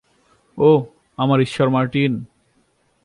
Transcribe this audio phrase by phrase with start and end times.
[0.57, 0.85] ওহ,
[1.17, 2.25] আমার ঈশ্বর মার্টিন।